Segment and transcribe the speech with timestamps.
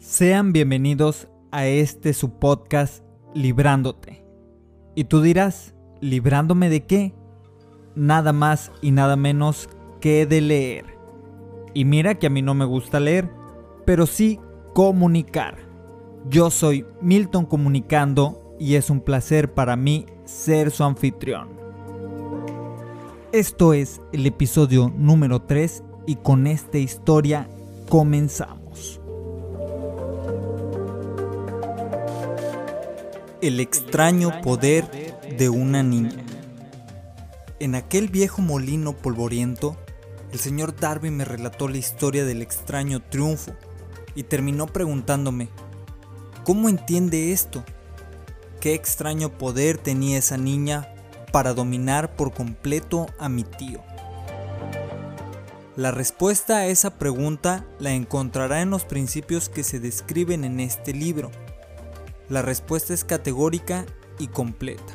[0.00, 3.02] Sean bienvenidos a este su podcast
[3.34, 4.24] Librándote.
[4.94, 7.14] Y tú dirás, ¿librándome de qué?
[7.96, 9.68] Nada más y nada menos
[10.00, 10.84] que de leer.
[11.74, 13.28] Y mira que a mí no me gusta leer,
[13.86, 14.38] pero sí
[14.72, 15.58] comunicar.
[16.30, 21.48] Yo soy Milton Comunicando y es un placer para mí ser su anfitrión.
[23.32, 27.48] Esto es el episodio número 3 y con esta historia
[27.88, 28.67] comenzamos.
[33.40, 36.24] El extraño poder de una niña.
[37.60, 39.76] En aquel viejo molino polvoriento,
[40.32, 43.52] el señor Darby me relató la historia del extraño triunfo
[44.16, 45.50] y terminó preguntándome,
[46.44, 47.64] ¿cómo entiende esto?
[48.60, 50.88] ¿Qué extraño poder tenía esa niña
[51.30, 53.80] para dominar por completo a mi tío?
[55.76, 60.92] La respuesta a esa pregunta la encontrará en los principios que se describen en este
[60.92, 61.30] libro.
[62.28, 63.86] La respuesta es categórica
[64.18, 64.94] y completa.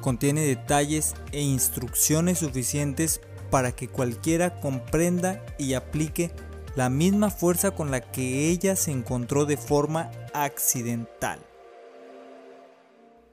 [0.00, 3.20] Contiene detalles e instrucciones suficientes
[3.50, 6.30] para que cualquiera comprenda y aplique
[6.76, 11.40] la misma fuerza con la que ella se encontró de forma accidental.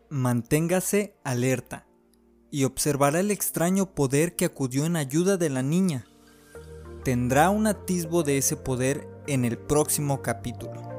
[0.09, 1.85] Manténgase alerta
[2.51, 6.05] y observará el extraño poder que acudió en ayuda de la niña.
[7.03, 10.94] Tendrá un atisbo de ese poder en el próximo capítulo.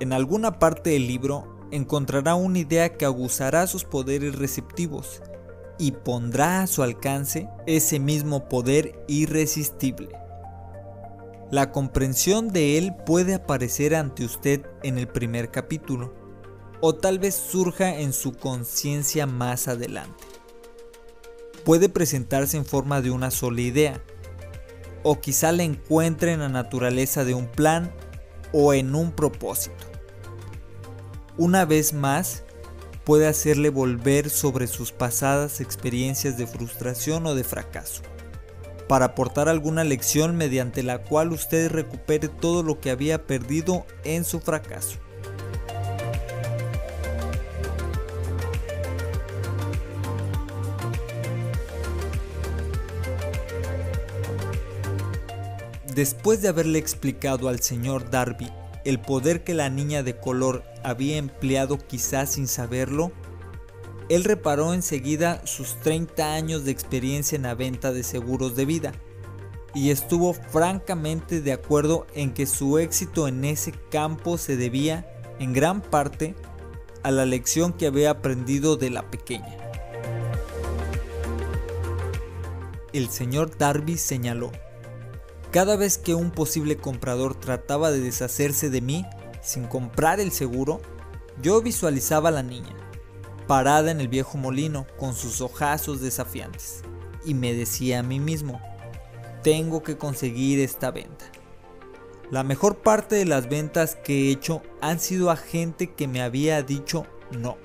[0.00, 5.22] En alguna parte del libro encontrará una idea que aguzará sus poderes receptivos
[5.78, 10.10] y pondrá a su alcance ese mismo poder irresistible.
[11.50, 16.14] La comprensión de él puede aparecer ante usted en el primer capítulo,
[16.80, 20.24] o tal vez surja en su conciencia más adelante.
[21.64, 24.02] Puede presentarse en forma de una sola idea,
[25.02, 27.92] o quizá la encuentre en la naturaleza de un plan
[28.54, 29.84] o en un propósito.
[31.36, 32.44] Una vez más,
[33.02, 38.02] puede hacerle volver sobre sus pasadas experiencias de frustración o de fracaso,
[38.88, 44.24] para aportar alguna lección mediante la cual usted recupere todo lo que había perdido en
[44.24, 44.98] su fracaso.
[55.94, 58.50] Después de haberle explicado al señor Darby
[58.84, 63.12] el poder que la niña de color había empleado quizás sin saberlo,
[64.08, 68.92] él reparó enseguida sus 30 años de experiencia en la venta de seguros de vida
[69.72, 75.52] y estuvo francamente de acuerdo en que su éxito en ese campo se debía en
[75.52, 76.34] gran parte
[77.04, 79.56] a la lección que había aprendido de la pequeña.
[82.92, 84.52] El señor Darby señaló,
[85.54, 89.06] cada vez que un posible comprador trataba de deshacerse de mí
[89.40, 90.80] sin comprar el seguro,
[91.40, 92.74] yo visualizaba a la niña,
[93.46, 96.82] parada en el viejo molino con sus ojazos desafiantes,
[97.24, 98.60] y me decía a mí mismo,
[99.44, 101.26] tengo que conseguir esta venta.
[102.32, 106.20] La mejor parte de las ventas que he hecho han sido a gente que me
[106.20, 107.58] había dicho no.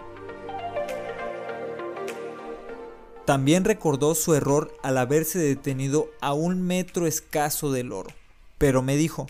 [3.29, 8.09] También recordó su error al haberse detenido a un metro escaso del oro,
[8.57, 9.27] pero me dijo,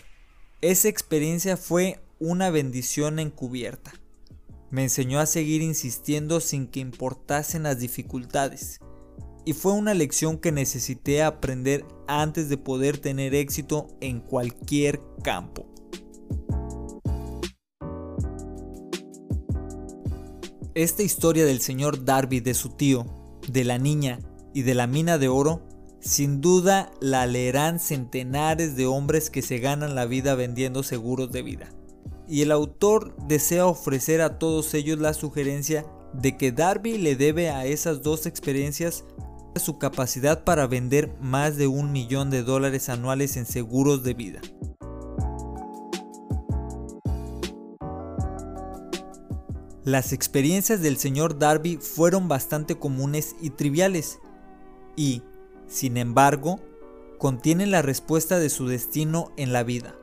[0.62, 3.92] esa experiencia fue una bendición encubierta.
[4.72, 8.80] Me enseñó a seguir insistiendo sin que importasen las dificultades,
[9.44, 15.68] y fue una lección que necesité aprender antes de poder tener éxito en cualquier campo.
[20.74, 23.19] Esta historia del señor Darby de su tío
[23.50, 24.20] de la niña
[24.54, 25.62] y de la mina de oro,
[26.00, 31.42] sin duda la leerán centenares de hombres que se ganan la vida vendiendo seguros de
[31.42, 31.70] vida.
[32.28, 37.50] Y el autor desea ofrecer a todos ellos la sugerencia de que Darby le debe
[37.50, 39.04] a esas dos experiencias
[39.56, 44.42] su capacidad para vender más de un millón de dólares anuales en seguros de vida.
[49.90, 54.20] Las experiencias del señor Darby fueron bastante comunes y triviales,
[54.96, 55.24] y,
[55.66, 56.60] sin embargo,
[57.18, 59.96] contienen la respuesta de su destino en la vida,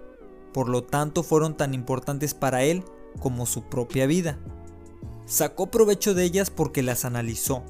[0.53, 2.83] por lo tanto fueron tan importantes para él
[3.21, 4.41] como su propia vida.
[5.25, 7.63] Sacó provecho de ellas porque las analizó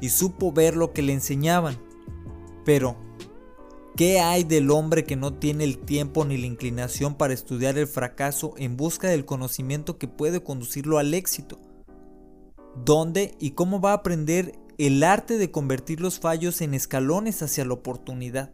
[0.00, 1.76] y supo ver lo que le enseñaban.
[2.64, 2.96] Pero,
[3.96, 7.86] ¿Qué hay del hombre que no tiene el tiempo ni la inclinación para estudiar el
[7.86, 11.58] fracaso en busca del conocimiento que puede conducirlo al éxito?
[12.84, 17.64] ¿Dónde y cómo va a aprender el arte de convertir los fallos en escalones hacia
[17.64, 18.52] la oportunidad?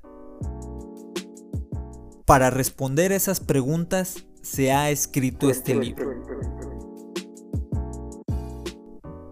[2.25, 6.23] Para responder a esas preguntas se ha escrito este libro.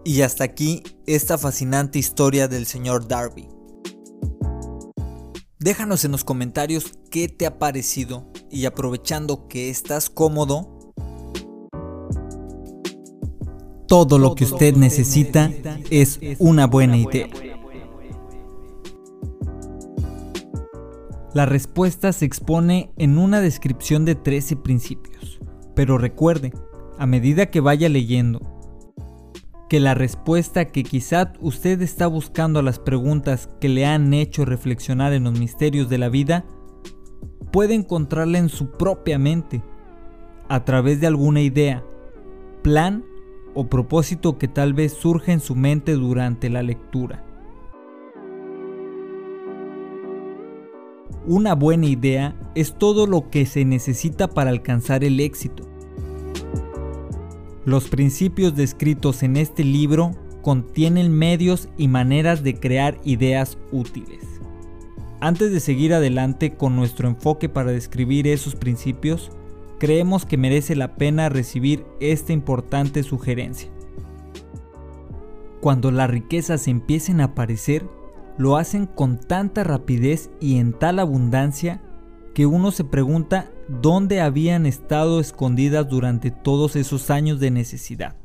[0.03, 3.60] Y hasta aquí esta fascinante historia del señor Darby.
[5.61, 10.91] Déjanos en los comentarios qué te ha parecido y aprovechando que estás cómodo,
[13.87, 15.51] todo lo que usted necesita
[15.91, 17.27] es una buena idea.
[21.35, 25.39] La respuesta se expone en una descripción de 13 principios,
[25.75, 26.53] pero recuerde,
[26.97, 28.50] a medida que vaya leyendo,
[29.71, 34.43] que la respuesta que quizá usted está buscando a las preguntas que le han hecho
[34.43, 36.43] reflexionar en los misterios de la vida,
[37.53, 39.63] puede encontrarla en su propia mente,
[40.49, 41.85] a través de alguna idea,
[42.63, 43.05] plan
[43.53, 47.23] o propósito que tal vez surja en su mente durante la lectura.
[51.25, 55.70] Una buena idea es todo lo que se necesita para alcanzar el éxito.
[57.63, 64.25] Los principios descritos en este libro contienen medios y maneras de crear ideas útiles.
[65.19, 69.29] Antes de seguir adelante con nuestro enfoque para describir esos principios,
[69.77, 73.69] creemos que merece la pena recibir esta importante sugerencia.
[75.59, 77.85] Cuando las riquezas empiecen a aparecer,
[78.39, 81.83] lo hacen con tanta rapidez y en tal abundancia
[82.33, 88.15] que uno se pregunta dónde habían estado escondidas durante todos esos años de necesidad.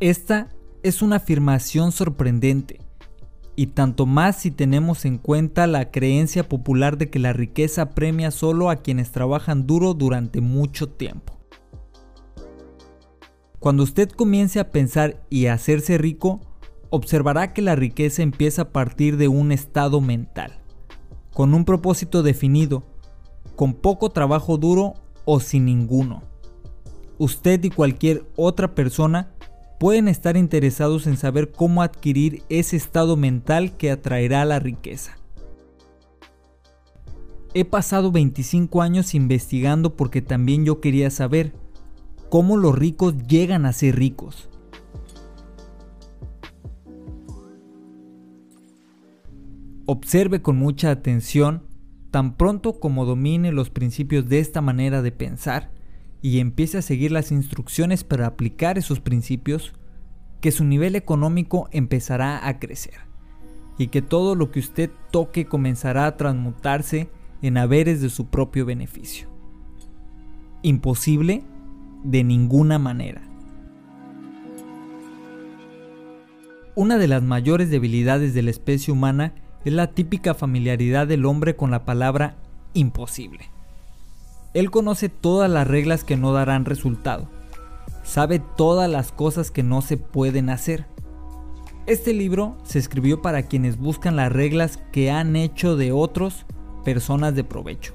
[0.00, 0.48] Esta
[0.82, 2.80] es una afirmación sorprendente,
[3.54, 8.30] y tanto más si tenemos en cuenta la creencia popular de que la riqueza premia
[8.30, 11.38] solo a quienes trabajan duro durante mucho tiempo.
[13.58, 16.40] Cuando usted comience a pensar y a hacerse rico,
[16.90, 20.61] observará que la riqueza empieza a partir de un estado mental,
[21.32, 22.82] con un propósito definido,
[23.56, 24.94] con poco trabajo duro
[25.24, 26.22] o sin ninguno.
[27.18, 29.30] Usted y cualquier otra persona
[29.78, 35.16] pueden estar interesados en saber cómo adquirir ese estado mental que atraerá la riqueza.
[37.54, 41.52] He pasado 25 años investigando porque también yo quería saber
[42.30, 44.48] cómo los ricos llegan a ser ricos.
[49.94, 51.64] Observe con mucha atención,
[52.10, 55.70] tan pronto como domine los principios de esta manera de pensar
[56.22, 59.74] y empiece a seguir las instrucciones para aplicar esos principios,
[60.40, 62.94] que su nivel económico empezará a crecer
[63.76, 67.10] y que todo lo que usted toque comenzará a transmutarse
[67.42, 69.28] en haberes de su propio beneficio.
[70.62, 71.44] Imposible
[72.02, 73.20] de ninguna manera.
[76.76, 81.56] Una de las mayores debilidades de la especie humana es la típica familiaridad del hombre
[81.56, 82.36] con la palabra
[82.74, 83.50] imposible.
[84.54, 87.28] Él conoce todas las reglas que no darán resultado.
[88.02, 90.86] Sabe todas las cosas que no se pueden hacer.
[91.86, 96.44] Este libro se escribió para quienes buscan las reglas que han hecho de otros
[96.84, 97.94] personas de provecho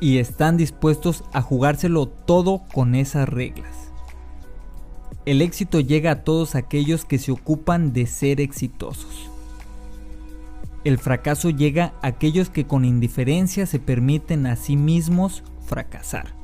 [0.00, 3.92] y están dispuestos a jugárselo todo con esas reglas.
[5.26, 9.29] El éxito llega a todos aquellos que se ocupan de ser exitosos.
[10.82, 16.34] El fracaso llega a aquellos que con indiferencia se permiten a sí mismos fracasar.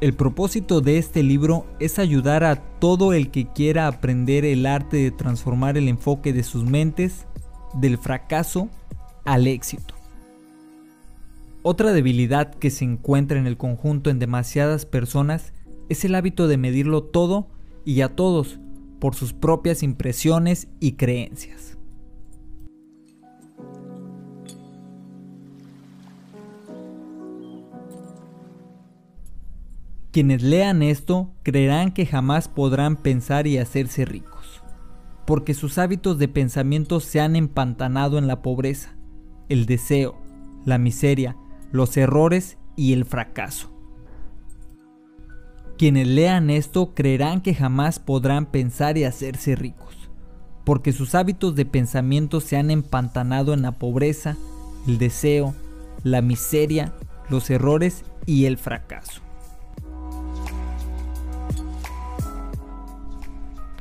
[0.00, 4.96] El propósito de este libro es ayudar a todo el que quiera aprender el arte
[4.96, 7.26] de transformar el enfoque de sus mentes
[7.72, 8.68] del fracaso
[9.24, 9.94] al éxito.
[11.62, 15.54] Otra debilidad que se encuentra en el conjunto en demasiadas personas
[15.88, 17.46] es el hábito de medirlo todo
[17.86, 18.58] y a todos
[18.98, 21.78] por sus propias impresiones y creencias.
[30.14, 34.62] Quienes lean esto creerán que jamás podrán pensar y hacerse ricos,
[35.26, 38.94] porque sus hábitos de pensamiento se han empantanado en la pobreza,
[39.48, 40.16] el deseo,
[40.64, 41.36] la miseria,
[41.72, 43.73] los errores y el fracaso.
[45.76, 50.08] Quienes lean esto creerán que jamás podrán pensar y hacerse ricos,
[50.64, 54.36] porque sus hábitos de pensamiento se han empantanado en la pobreza,
[54.86, 55.52] el deseo,
[56.04, 56.94] la miseria,
[57.28, 59.20] los errores y el fracaso.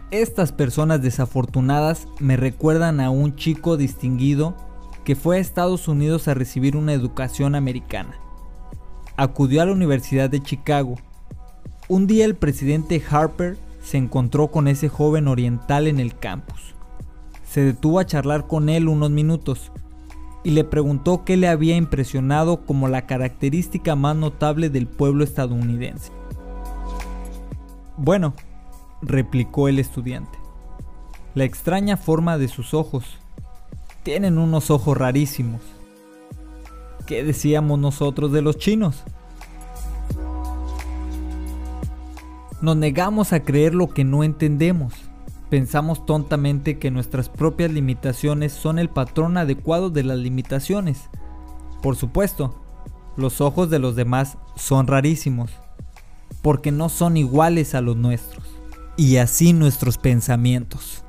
[0.10, 4.56] Estas personas desafortunadas me recuerdan a un chico distinguido
[5.04, 8.16] que fue a Estados Unidos a recibir una educación americana.
[9.16, 10.98] Acudió a la Universidad de Chicago
[11.88, 16.74] un día el presidente Harper se encontró con ese joven oriental en el campus.
[17.44, 19.72] Se detuvo a charlar con él unos minutos
[20.44, 26.12] y le preguntó qué le había impresionado como la característica más notable del pueblo estadounidense.
[27.98, 28.34] Bueno,
[29.02, 30.38] replicó el estudiante,
[31.36, 33.06] la extraña forma de sus ojos.
[34.04, 35.62] Tienen unos ojos rarísimos.
[37.06, 39.04] ¿Qué decíamos nosotros de los chinos?
[42.64, 44.94] Nos negamos a creer lo que no entendemos.
[45.50, 51.10] Pensamos tontamente que nuestras propias limitaciones son el patrón adecuado de las limitaciones.
[51.82, 52.56] Por supuesto,
[53.18, 55.52] los ojos de los demás son rarísimos,
[56.42, 58.46] porque no son iguales a los nuestros,
[58.96, 61.04] y así nuestros pensamientos.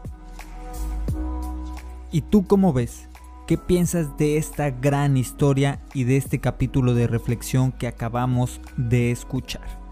[2.10, 3.08] ¿Y tú cómo ves?
[3.46, 9.12] ¿Qué piensas de esta gran historia y de este capítulo de reflexión que acabamos de
[9.12, 9.83] escuchar?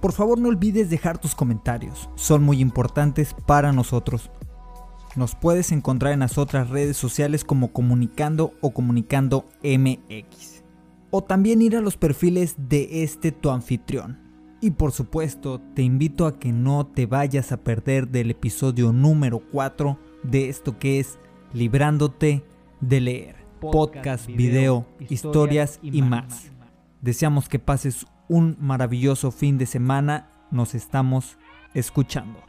[0.00, 4.30] Por favor no olvides dejar tus comentarios, son muy importantes para nosotros.
[5.16, 10.62] Nos puedes encontrar en las otras redes sociales como Comunicando o Comunicando MX.
[11.10, 14.20] O también ir a los perfiles de este tu anfitrión.
[14.60, 19.40] Y por supuesto, te invito a que no te vayas a perder del episodio número
[19.50, 21.18] 4 de esto que es
[21.52, 22.44] Librándote
[22.80, 23.36] de leer.
[23.60, 26.52] Podcast, video, historias y más.
[27.00, 30.30] Deseamos que pases un maravilloso fin de semana.
[30.50, 31.38] Nos estamos
[31.74, 32.47] escuchando.